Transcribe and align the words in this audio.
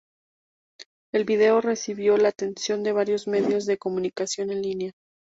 El 1.13 1.25
vídeo 1.25 1.61
recibió 1.61 2.17
la 2.17 2.29
atención 2.29 2.81
de 2.81 2.91
varios 2.91 3.27
medios 3.27 3.67
de 3.67 3.77
comunicación 3.77 4.49
en 4.49 4.63
línea. 4.63 4.91